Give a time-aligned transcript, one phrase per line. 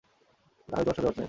[0.69, 1.19] না, আমি তোমার সাথে বাচ্চা চাই না।